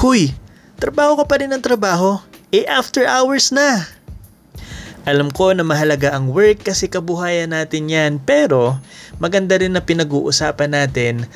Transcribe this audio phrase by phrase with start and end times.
[0.00, 0.32] Huy,
[0.80, 2.16] trabaho ka pa rin ng trabaho.
[2.56, 3.84] Eh after hours na.
[5.04, 8.80] Alam ko na mahalaga ang work kasi kabuhayan natin yan pero
[9.20, 11.28] maganda rin na pinag-uusapan natin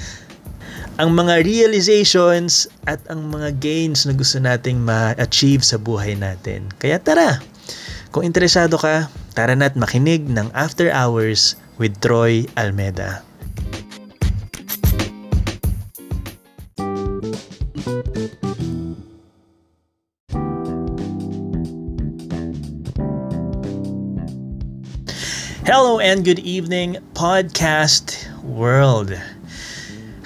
[0.96, 6.72] ang mga realizations at ang mga gains na gusto nating ma-achieve sa buhay natin.
[6.81, 7.44] Kaya tara,
[8.17, 13.21] kung interesado ka, tara na't makinig ng After Hours with Troy Almeda.
[25.64, 29.17] Hello and good evening, podcast world.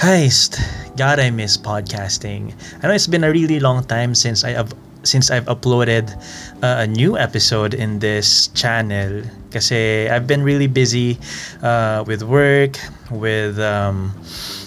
[0.02, 0.58] Heist,
[0.98, 2.58] God, I miss podcasting.
[2.82, 4.74] I know it's been a really long time since I have
[5.06, 6.10] since I've uploaded
[6.58, 9.22] uh, a new episode in this channel.
[9.54, 11.22] Kasi I've been really busy
[11.62, 12.74] uh, with work,
[13.14, 14.10] with um,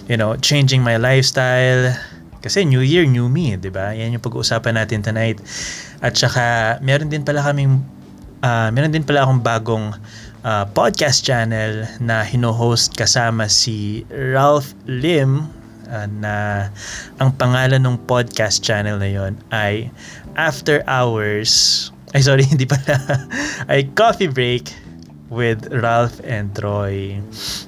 [0.07, 1.91] you know changing my lifestyle.
[2.39, 3.91] Kasi New Year, New Me, di ba?
[3.91, 5.43] Yan yung pag-uusapan natin tonight.
[5.99, 7.83] At saka, meron din pala kaming,
[8.39, 9.99] uh, meron din pala akong bagong
[10.43, 15.45] uh, podcast channel na hino-host kasama si Ralph Lim
[15.89, 16.67] uh, na
[17.21, 19.89] ang pangalan ng podcast channel na yon ay
[20.37, 22.97] After Hours ay sorry hindi pala
[23.69, 24.73] ay Coffee Break
[25.31, 27.15] with Ralph and Troy.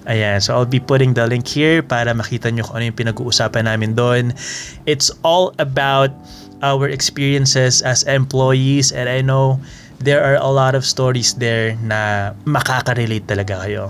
[0.03, 3.71] Ayan, so I'll be putting the link here para makita nyo kung ano yung pinag-uusapan
[3.71, 4.35] namin doon.
[4.83, 6.11] It's all about
[6.59, 9.63] our experiences as employees and I know
[10.03, 13.89] there are a lot of stories there na makaka-relate talaga kayo.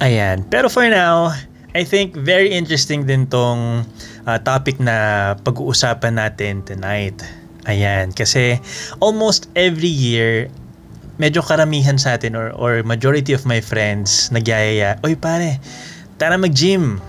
[0.00, 0.44] Ayan.
[0.48, 1.32] Pero for now,
[1.72, 3.84] I think very interesting din tong
[4.28, 7.16] uh, topic na pag-uusapan natin tonight.
[7.64, 8.12] Ayan.
[8.12, 8.60] Kasi
[9.00, 10.48] almost every year,
[11.20, 15.60] medyo karamihan sa atin or, or majority of my friends nagyayaya, Oy pare,
[16.16, 17.00] tara mag-gym.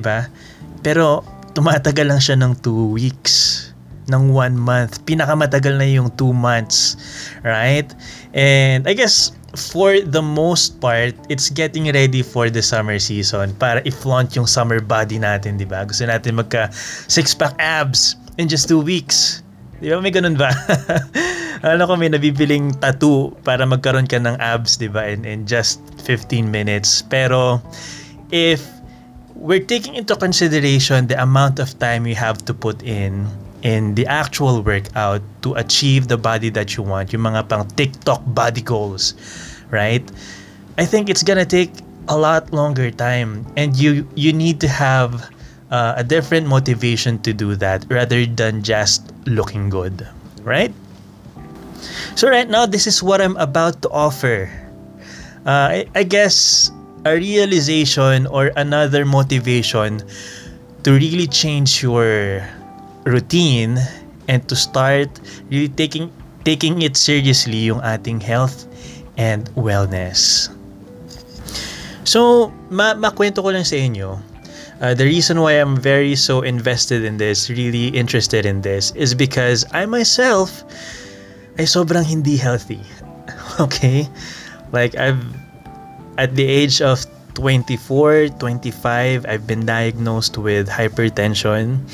[0.00, 0.28] ba?
[0.80, 1.20] Pero
[1.52, 3.71] tumatagal lang siya ng 2 weeks
[4.12, 5.00] ng one month.
[5.08, 6.96] Pinakamatagal na yung two months.
[7.40, 7.88] Right?
[8.36, 13.84] And I guess for the most part, it's getting ready for the summer season para
[13.84, 15.84] i-flaunt yung summer body natin, di ba?
[15.84, 16.72] Gusto natin magka
[17.08, 19.44] six-pack abs in just two weeks.
[19.84, 20.00] Di ba?
[20.00, 20.52] May ganun ba?
[21.66, 25.04] Alam ko may nabibiling tattoo para magkaroon ka ng abs, di ba?
[25.04, 27.04] In, in just 15 minutes.
[27.06, 27.60] Pero
[28.32, 28.64] if
[29.36, 33.26] we're taking into consideration the amount of time you have to put in
[33.62, 38.22] in the actual workout to achieve the body that you want, yung mga pang TikTok
[38.26, 39.14] body goals,
[39.70, 40.02] right?
[40.78, 41.70] I think it's gonna take
[42.08, 45.30] a lot longer time and you you need to have
[45.70, 50.06] uh, a different motivation to do that rather than just looking good,
[50.42, 50.74] right?
[52.14, 54.50] So right now, this is what I'm about to offer.
[55.46, 56.70] Uh, I, I guess
[57.04, 60.02] a realization or another motivation
[60.84, 62.46] to really change your
[63.04, 63.78] routine
[64.28, 65.08] and to start
[65.50, 66.10] really taking
[66.44, 68.66] taking it seriously yung ating health
[69.16, 70.50] and wellness.
[72.02, 74.18] So, ma makwento ko lang sa inyo.
[74.82, 79.14] Uh, the reason why I'm very so invested in this, really interested in this, is
[79.14, 80.66] because I myself
[81.58, 82.82] ay sobrang hindi healthy.
[83.60, 84.08] Okay?
[84.72, 85.20] Like I've
[86.16, 87.04] at the age of
[87.36, 91.84] 24, 25, I've been diagnosed with hypertension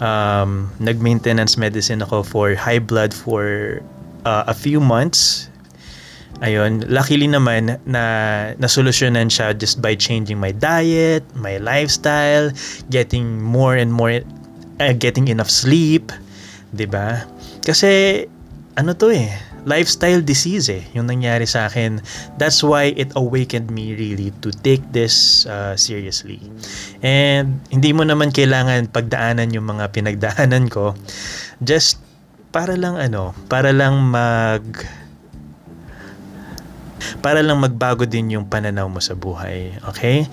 [0.00, 3.78] um, nag-maintenance medicine ako for high blood for
[4.24, 5.46] uh, a few months.
[6.40, 8.04] Ayun, luckily naman na
[8.56, 12.48] nasolusyonan siya just by changing my diet, my lifestyle,
[12.88, 14.24] getting more and more
[14.80, 16.08] uh, getting enough sleep,
[16.72, 17.28] 'di ba?
[17.60, 18.24] Kasi
[18.80, 19.36] ano to eh,
[19.68, 22.00] lifestyle disease eh, yung nangyari sa akin.
[22.40, 26.40] That's why it awakened me really to take this uh, seriously.
[27.04, 30.96] And hindi mo naman kailangan pagdaanan yung mga pinagdaanan ko.
[31.60, 32.00] Just
[32.50, 34.64] para lang ano, para lang mag
[37.20, 39.76] para lang magbago din yung pananaw mo sa buhay.
[39.92, 40.24] Okay?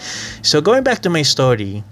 [0.44, 1.84] So going back to my story,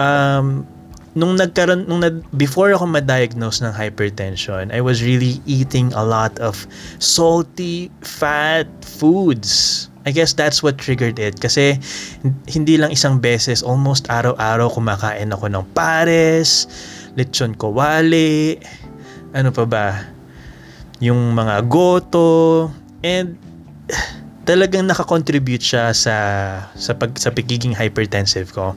[0.00, 0.64] um,
[1.12, 6.32] nung nagkaroon nung nag, before ako ma-diagnose ng hypertension, I was really eating a lot
[6.40, 6.64] of
[7.00, 9.88] salty, fat foods.
[10.02, 11.78] I guess that's what triggered it kasi
[12.50, 16.66] hindi lang isang beses, almost araw-araw kumakain ako ng pares,
[17.14, 18.58] lechon kawali,
[19.30, 19.86] ano pa ba?
[20.98, 22.66] Yung mga goto
[23.06, 23.38] and
[24.48, 26.16] talagang nakakontribute siya sa
[26.74, 28.74] sa pag sa pagiging hypertensive ko.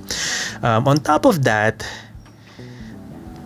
[0.62, 1.82] Um, on top of that,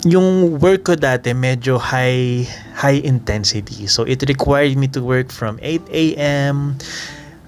[0.08, 3.88] yung work ko dati medyo high high intensity.
[3.88, 6.80] So it required me to work from 8 a.m.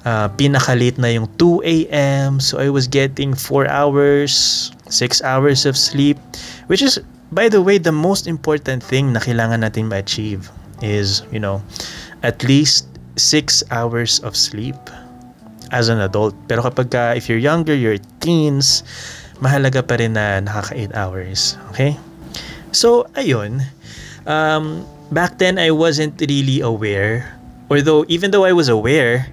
[0.02, 2.42] Uh, pinaka-late na yung 2 a.m.
[2.42, 6.18] So I was getting 4 hours, 6 hours of sleep,
[6.68, 7.00] which is
[7.32, 10.52] by the way, the most important thing na kailangan natin ma-achieve
[10.84, 11.64] is, you know,
[12.22, 14.78] at least 6 hours of sleep
[15.72, 16.36] as an adult.
[16.52, 18.84] Pero kapag ka, if you're younger, you're teens,
[19.40, 21.56] mahalaga pa rin na nakaka 8 hours.
[21.72, 21.96] Okay?
[22.72, 23.64] So, ayun.
[24.28, 27.28] Um, back then, I wasn't really aware.
[27.72, 29.28] Although, even though I was aware,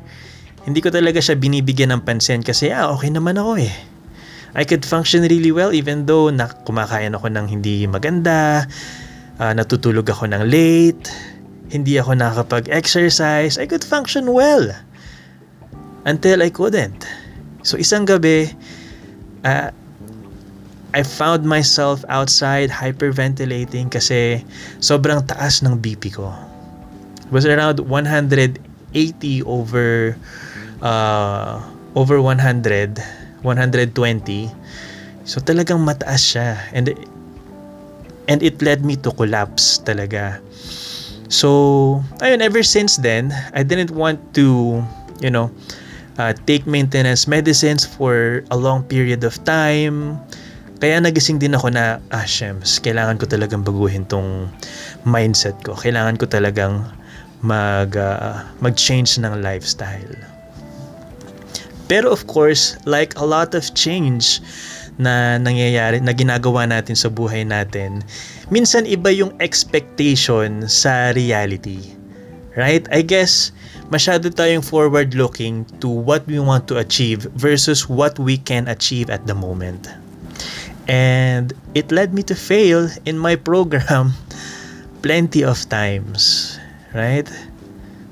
[0.69, 3.75] hindi ko talaga siya binibigyan ng pansin kasi, ah, okay naman ako eh.
[4.59, 8.67] I could function really well even though na kumakain ako ng hindi maganda,
[9.39, 11.09] uh, natutulog ako ng late,
[11.69, 14.73] hindi ako nakakapag-exercise, I could function well
[16.09, 17.05] until I couldn't.
[17.63, 18.49] So isang gabi,
[19.45, 19.71] uh,
[20.97, 24.41] I found myself outside hyperventilating kasi
[24.81, 26.33] sobrang taas ng BP ko.
[27.29, 28.57] It was around 180
[29.45, 30.17] over
[30.81, 31.61] uh,
[31.93, 32.97] over 100,
[33.45, 34.49] 120.
[35.29, 36.97] So talagang mataas siya and
[38.29, 40.41] and it led me to collapse talaga.
[41.29, 44.81] So, ayun, ever since then, I didn't want to,
[45.21, 45.53] you know,
[46.17, 50.17] uh, take maintenance medicines for a long period of time.
[50.79, 54.47] Kaya nagising din ako na, ah, shems, kailangan ko talagang baguhin tong
[55.03, 55.75] mindset ko.
[55.75, 56.87] Kailangan ko talagang
[57.43, 60.15] mag, uh, mag-change ng lifestyle.
[61.91, 64.39] Pero of course, like a lot of change
[65.03, 68.07] na nangyayari, na ginagawa natin sa buhay natin,
[68.47, 71.95] minsan iba yung expectation sa reality.
[72.55, 72.87] Right?
[72.91, 73.55] I guess,
[73.91, 79.27] masyado tayong forward-looking to what we want to achieve versus what we can achieve at
[79.27, 79.91] the moment.
[80.89, 84.17] And it led me to fail in my program
[85.05, 86.57] plenty of times.
[86.97, 87.29] Right?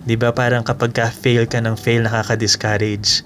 [0.04, 3.24] 'Di ba parang kapag ka fail ka ng fail nakaka-discourage.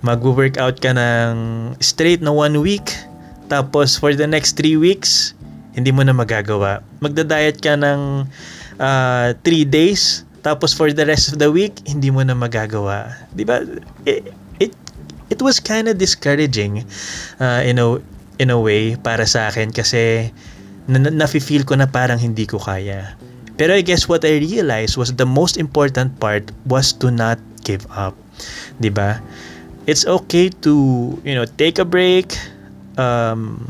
[0.00, 1.32] Mag-workout ka ng
[1.78, 2.88] straight na one week
[3.52, 5.36] tapos for the next three weeks
[5.76, 6.82] hindi mo na magagawa.
[6.98, 8.26] Magda-diet ka ng
[8.80, 13.12] 3 uh, days tapos for the rest of the week, hindi mo na magagawa.
[13.36, 13.60] 'Di ba?
[14.08, 14.72] It, it
[15.28, 16.88] it was kind of discouraging
[17.38, 18.00] uh, in a
[18.40, 20.32] in a way para sa akin kasi
[20.88, 23.14] na, na-feel ko na parang hindi ko kaya.
[23.60, 27.84] Pero I guess what I realized was the most important part was to not give
[27.92, 28.16] up.
[28.80, 29.20] 'Di ba?
[29.84, 30.72] It's okay to,
[31.24, 32.32] you know, take a break,
[32.96, 33.60] um,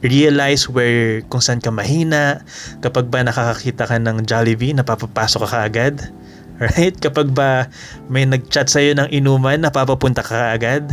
[0.00, 2.40] realize where kung saan ka mahina
[2.80, 6.08] kapag ba nakakakita ka ng Jollibee napapapasok ka kaagad
[6.72, 7.68] right kapag ba
[8.08, 10.88] may nagchat sa iyo ng inuman napapapunta ka kaagad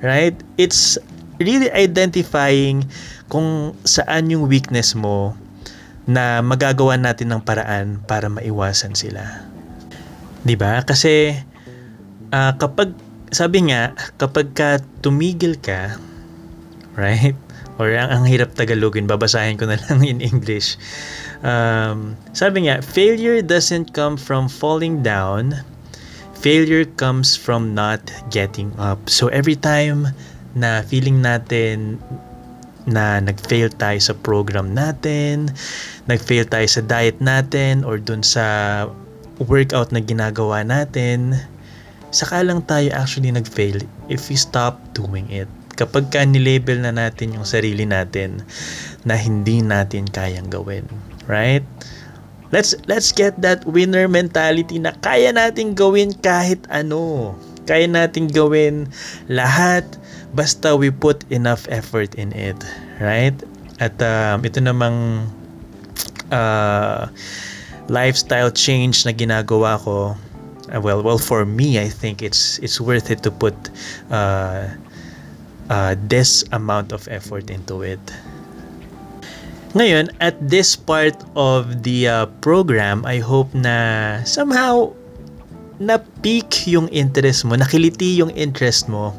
[0.00, 0.96] right it's
[1.42, 2.86] really identifying
[3.26, 5.34] kung saan yung weakness mo
[6.06, 9.42] na magagawa natin ng paraan para maiwasan sila
[10.46, 11.34] 'di ba kasi
[12.30, 12.94] uh, kapag
[13.34, 15.98] sabi nga kapag ka tumigil ka
[16.94, 17.34] right
[17.78, 20.80] or ang, ang hirap Tagalogin, babasahin ko na lang in English.
[21.44, 25.60] Um, sabi nga, failure doesn't come from falling down.
[26.40, 28.00] Failure comes from not
[28.32, 29.00] getting up.
[29.08, 30.12] So every time
[30.56, 32.00] na feeling natin
[32.88, 35.52] na nag-fail tayo sa program natin,
[36.08, 38.88] nag-fail tayo sa diet natin, or dun sa
[39.42, 41.36] workout na ginagawa natin,
[42.08, 47.36] saka lang tayo actually nag-fail if we stop doing it kapag ka nilabel na natin
[47.36, 48.40] yung sarili natin
[49.04, 50.88] na hindi natin kayang gawin.
[51.28, 51.62] Right?
[52.48, 57.36] Let's let's get that winner mentality na kaya nating gawin kahit ano.
[57.66, 58.88] Kaya nating gawin
[59.26, 59.84] lahat
[60.32, 62.56] basta we put enough effort in it.
[63.02, 63.36] Right?
[63.82, 65.28] At um, ito namang
[66.32, 67.10] uh,
[67.90, 70.16] lifestyle change na ginagawa ko
[70.72, 73.54] uh, well well for me I think it's it's worth it to put
[74.10, 74.70] uh,
[75.68, 78.00] uh, this amount of effort into it.
[79.76, 84.96] Ngayon, at this part of the uh, program, I hope na somehow
[85.78, 89.12] na-peak yung interest mo, nakiliti yung interest mo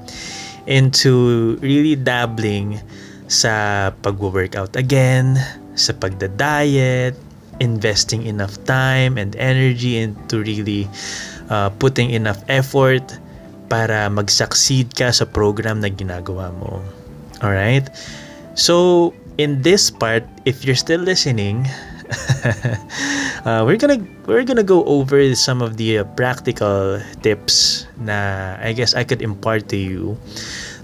[0.67, 2.81] into really dabbling
[3.27, 5.37] sa pag-workout again,
[5.77, 7.15] sa pagda-diet,
[7.59, 10.87] investing enough time and energy into really
[11.49, 13.03] uh, putting enough effort
[13.67, 16.79] para mag-succeed ka sa program na ginagawa mo.
[17.43, 17.91] Alright?
[18.57, 21.67] So, in this part, if you're still listening,
[23.45, 28.73] uh, we're gonna we're gonna go over some of the uh, practical tips na I
[28.73, 30.17] guess I could impart to you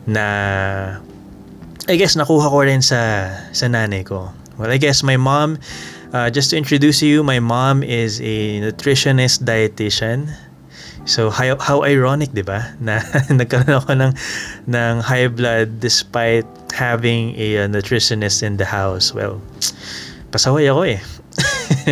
[0.07, 0.99] na
[1.87, 4.31] I guess nakuha ko rin sa sa nanay ko.
[4.59, 5.57] Well, I guess my mom
[6.13, 10.29] uh, just to introduce you, my mom is a nutritionist dietitian
[11.05, 12.71] So how, how ironic, 'di ba?
[12.83, 14.13] Na nagkaroon ako ng
[14.71, 19.11] ng high blood despite having a, a nutritionist in the house.
[19.11, 19.43] Well,
[20.33, 20.99] pasaway ako eh.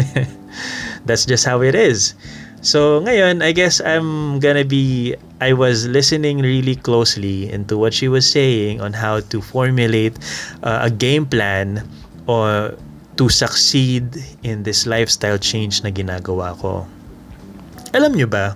[1.05, 2.17] That's just how it is.
[2.61, 8.09] So ngayon, I guess I'm gonna be I was listening really closely into what she
[8.09, 10.17] was saying on how to formulate
[10.61, 11.81] uh, a game plan
[12.25, 12.77] or
[13.17, 16.85] to succeed in this lifestyle change na ginagawa ko.
[17.97, 18.53] Alam nyo ba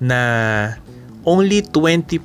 [0.00, 0.20] na
[1.28, 2.20] only 20%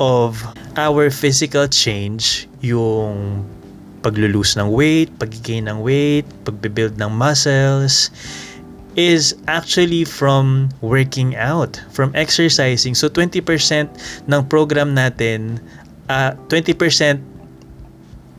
[0.00, 0.40] of
[0.80, 3.44] our physical change yung
[4.02, 8.08] paglulose ng weight, pag-gain ng weight, pagbe-build ng muscles,
[8.98, 12.96] is actually from working out, from exercising.
[12.96, 13.44] So 20%
[14.26, 15.62] ng program natin,
[16.10, 17.22] uh, 20%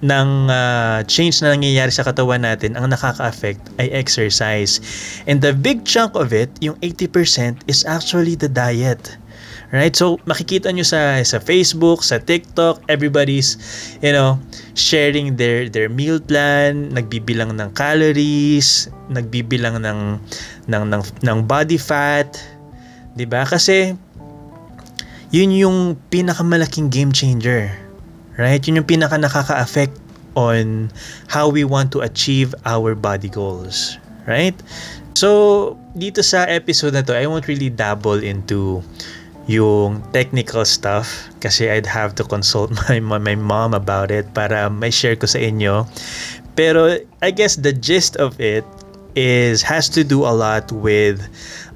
[0.01, 4.81] ng uh, change na nangyayari sa katawan natin ang nakaka-affect ay exercise.
[5.29, 9.17] And the big chunk of it, yung 80% is actually the diet.
[9.71, 9.95] Right?
[9.95, 13.55] So makikita nyo sa sa Facebook, sa TikTok, everybody's
[14.03, 14.35] you know,
[14.75, 20.19] sharing their their meal plan, nagbibilang ng calories, nagbibilang ng
[20.67, 22.35] ng ng, ng body fat,
[23.15, 23.47] 'di ba?
[23.47, 23.95] Kasi
[25.31, 27.71] yun yung pinakamalaking game changer.
[28.35, 28.59] Right?
[28.59, 29.95] Yun yung pinaka nakaka-affect
[30.35, 30.91] on
[31.31, 33.95] how we want to achieve our body goals.
[34.27, 34.55] Right?
[35.15, 38.83] So, dito sa episode na to, I won't really dabble into
[39.47, 44.91] yung technical stuff kasi I'd have to consult my, my mom about it para may
[44.91, 45.87] share ko sa inyo.
[46.53, 48.65] Pero I guess the gist of it
[49.15, 51.19] is has to do a lot with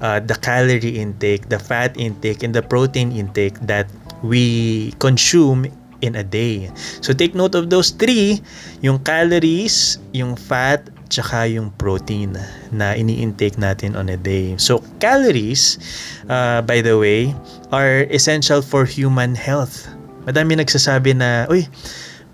[0.00, 3.88] uh, the calorie intake, the fat intake, and the protein intake that
[4.22, 5.68] we consume
[6.00, 6.70] in a day.
[7.00, 8.40] So take note of those three,
[8.80, 12.34] yung calories, yung fat, tsaka yung protein
[12.74, 14.54] na ini-intake natin on a day.
[14.58, 15.78] So calories,
[16.26, 17.32] uh, by the way,
[17.70, 19.86] are essential for human health.
[20.26, 21.70] Madami nagsasabi na, uy,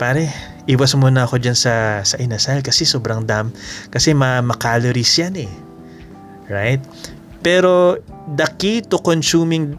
[0.00, 0.32] pare,
[0.64, 3.52] iwas muna ako dyan sa, sa inasal kasi sobrang dam.
[3.92, 5.52] Kasi ma, ma-calories yan eh.
[6.48, 6.80] Right?
[7.44, 8.00] Pero
[8.38, 9.76] the key to consuming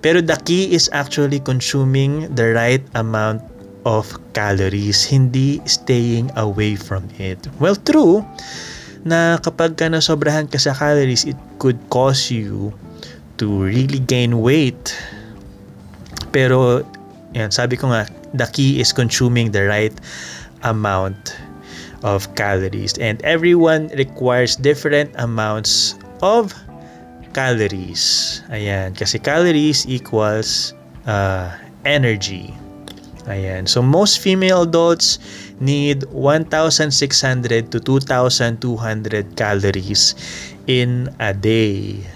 [0.00, 3.44] pero the key is actually consuming the right amount
[3.84, 7.38] of calories, hindi staying away from it.
[7.58, 8.24] Well, true
[9.04, 12.72] na kapag ka nasobrahan ka sa calories, it could cause you
[13.40, 14.92] to really gain weight.
[16.30, 16.84] Pero,
[17.32, 18.04] yan, sabi ko nga,
[18.36, 19.96] the key is consuming the right
[20.62, 21.36] amount
[22.04, 22.96] of calories.
[23.00, 26.52] And everyone requires different amounts of
[27.32, 28.42] calories.
[28.52, 30.76] Ayan, kasi calories equals
[31.08, 31.48] uh,
[31.88, 32.52] energy.
[33.28, 33.68] Ayan.
[33.68, 35.20] So most female adults
[35.60, 40.14] need 1,600 to 2,200 calories
[40.64, 42.06] in a day.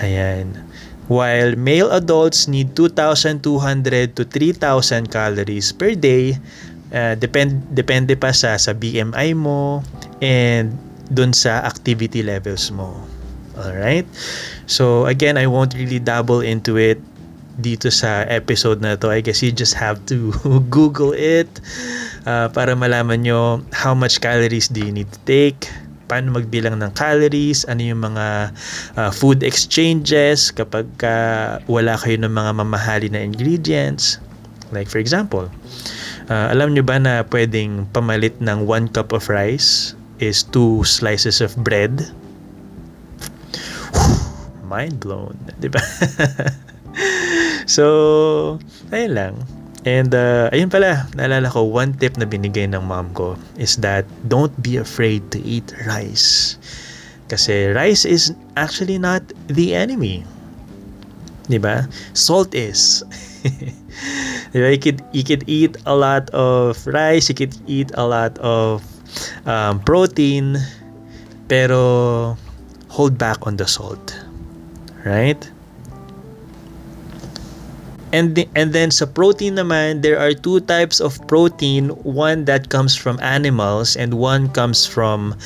[0.00, 0.64] Ayan.
[1.08, 6.36] While male adults need 2,200 to 3,000 calories per day.
[6.88, 9.84] Uh, depend depende pa sa sa BMI mo
[10.24, 10.72] and
[11.12, 12.96] dun sa activity levels mo.
[13.58, 14.06] Alright?
[14.70, 17.02] So, again, I won't really dabble into it
[17.58, 19.10] dito sa episode na to.
[19.10, 20.30] I guess you just have to
[20.74, 21.50] Google it
[22.24, 25.66] uh, para malaman nyo how much calories do you need to take,
[26.06, 28.54] paano magbilang ng calories, ano yung mga
[28.96, 34.22] uh, food exchanges kapag uh, wala kayo ng mga mamahali na ingredients.
[34.70, 35.50] Like for example,
[36.30, 41.42] uh, alam nyo ba na pwedeng pamalit ng 1 cup of rice is 2 slices
[41.42, 42.08] of bread?
[44.68, 45.80] mind blown, 'di ba?
[47.68, 48.56] so,
[48.88, 49.34] ayun lang.
[49.84, 54.08] And uh, ayun pala, naalala ko, one tip na binigay ng mom ko is that
[54.26, 56.56] don't be afraid to eat rice.
[57.28, 59.20] Kasi rice is actually not
[59.52, 60.24] the enemy.
[61.46, 61.84] 'Di ba?
[62.16, 63.04] Salt is.
[64.52, 64.68] diba?
[64.72, 68.80] You could you could eat a lot of rice, you could eat a lot of
[69.44, 70.56] um, protein,
[71.48, 72.34] pero
[72.88, 74.16] hold back on the salt
[75.04, 75.50] right?
[78.12, 81.90] And, the, and then sa protein naman, there are two types of protein.
[82.04, 85.36] One that comes from animals and one comes from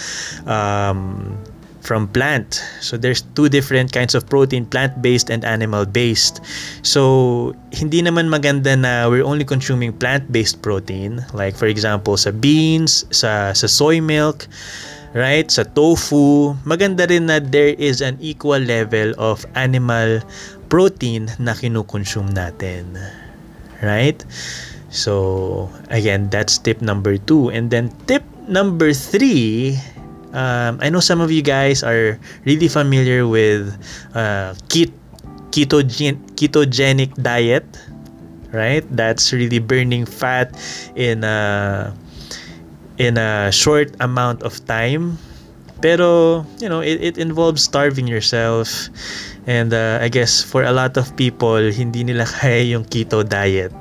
[0.46, 1.38] um,
[1.82, 2.62] from plant.
[2.80, 6.40] So there's two different kinds of protein, plant-based and animal-based.
[6.86, 11.26] So hindi naman maganda na we're only consuming plant-based protein.
[11.34, 14.46] Like for example, sa beans, sa, sa soy milk,
[15.12, 15.50] right?
[15.50, 20.22] Sa tofu, maganda rin na there is an equal level of animal
[20.72, 22.96] protein na kinukonsume natin.
[23.84, 24.16] Right?
[24.88, 27.52] So, again, that's tip number two.
[27.52, 29.76] And then tip number three,
[30.32, 32.16] Um, I know some of you guys are
[32.48, 33.76] really familiar with
[34.16, 34.96] uh, ket-
[35.52, 37.68] ketogen- ketogenic diet,
[38.48, 38.80] right?
[38.88, 40.56] That's really burning fat
[40.96, 41.92] in a
[42.96, 45.20] in a short amount of time.
[45.82, 48.88] Pero, you know, it, it involves starving yourself.
[49.50, 53.74] And uh, I guess for a lot of people, hindi nila kaya yung keto diet.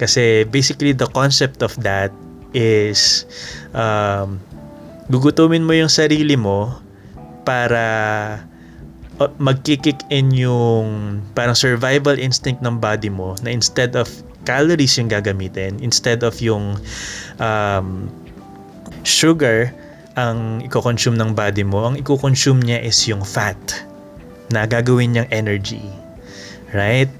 [0.00, 2.08] Kasi basically the concept of that
[2.56, 3.28] is
[3.76, 4.40] um,
[5.12, 6.72] gugutumin mo yung sarili mo
[7.44, 7.84] para
[9.20, 14.08] uh, magkikick in yung parang survival instinct ng body mo na instead of
[14.48, 16.80] calories yung gagamitin, instead of yung
[17.40, 18.08] um,
[19.04, 19.72] sugar
[20.16, 23.60] ang i-consume ng body mo, ang i-consume niya is yung fat
[24.48, 25.84] na gagawin niyang energy.
[26.72, 27.12] Right?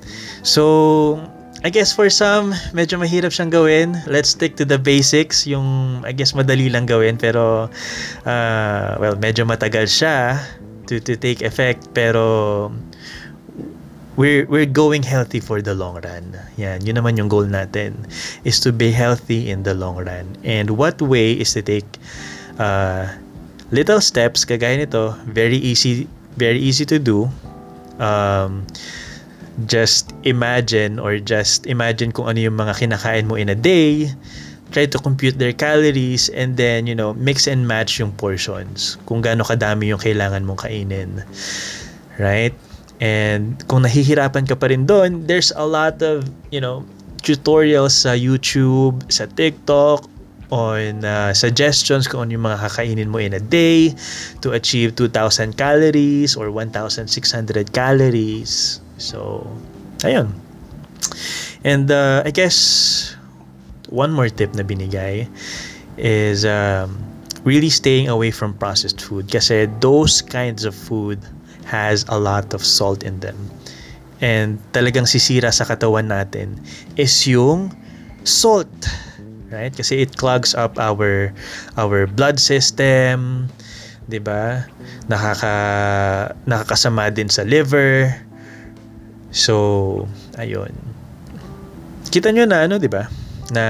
[0.43, 1.21] So,
[1.65, 3.89] I guess for some, medyo mahirap siyang gawin.
[4.09, 5.45] Let's stick to the basics.
[5.45, 7.21] Yung, I guess, madali lang gawin.
[7.21, 7.69] Pero,
[8.25, 10.41] uh, well, medyo matagal siya
[10.89, 11.91] to, to take effect.
[11.93, 12.71] Pero,
[14.17, 16.39] we're, we're going healthy for the long run.
[16.57, 18.09] Yan, yun naman yung goal natin.
[18.45, 20.37] Is to be healthy in the long run.
[20.45, 21.89] And what way is to take
[22.59, 23.09] uh,
[23.71, 27.29] little steps, kagaya nito, very easy, very easy to do.
[27.97, 28.69] Um,
[29.65, 34.13] just imagine or just imagine kung ano yung mga kinakain mo in a day.
[34.75, 38.99] Try to compute their calories and then you know mix and match yung portions.
[39.07, 41.23] Kung gaano kadami yung kailangan mong kainin.
[42.19, 42.53] Right?
[42.99, 46.83] And kung nahihirapan ka pa rin doon there's a lot of you know
[47.21, 50.16] tutorials sa YouTube sa TikTok
[50.51, 53.91] on uh, suggestions kung ano yung mga kakainin mo in a day
[54.41, 57.07] to achieve 2,000 calories or 1,600
[57.75, 59.45] calories So,
[60.01, 60.33] ayun.
[61.65, 63.15] And uh, I guess
[63.89, 65.29] one more tip na binigay
[65.97, 66.97] is um,
[67.45, 71.21] really staying away from processed food kasi those kinds of food
[71.65, 73.37] has a lot of salt in them.
[74.21, 76.57] And talagang sisira sa katawan natin
[76.97, 77.69] is yung
[78.25, 78.73] salt.
[79.57, 79.73] Right?
[79.73, 81.33] Kasi it clogs up our
[81.81, 83.49] our blood system,
[84.13, 84.69] 'di ba?
[85.09, 85.57] Nakaka
[86.45, 88.13] nakakasama din sa liver,
[89.37, 90.09] So,
[90.41, 90.73] ayun.
[92.09, 93.05] Kita nyo na ano, di ba?
[93.53, 93.65] Na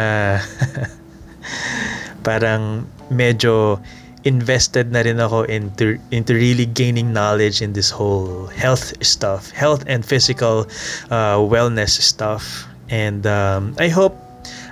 [2.26, 3.82] parang medyo
[4.22, 9.82] invested na rin ako into into really gaining knowledge in this whole health stuff, health
[9.90, 10.70] and physical
[11.10, 12.66] uh, wellness stuff.
[12.86, 14.14] And um, I hope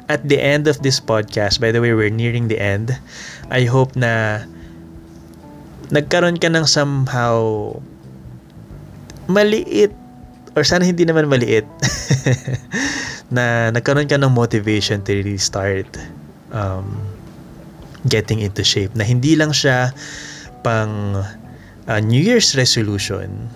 [0.09, 2.93] at the end of this podcast, by the way, we're nearing the end.
[3.51, 4.45] I hope na
[5.93, 7.73] nagkaroon ka ng somehow
[9.29, 9.93] maliit
[10.57, 11.67] or sana hindi naman maliit
[13.37, 15.88] na nagkaroon ka ng motivation to really start
[16.53, 17.01] um,
[18.09, 19.93] getting into shape na hindi lang siya
[20.64, 21.21] pang
[21.88, 23.49] uh, New Year's resolution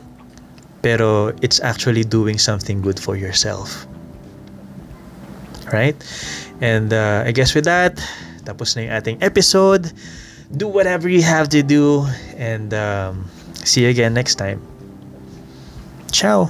[0.81, 3.89] pero it's actually doing something good for yourself
[5.73, 5.97] right?
[6.61, 7.97] And uh, I guess with that,
[8.45, 9.93] tapos na yung ating episode.
[10.49, 12.09] Do whatever you have to do
[12.41, 13.29] and um,
[13.65, 14.65] see you again next time.
[16.11, 16.49] Ciao!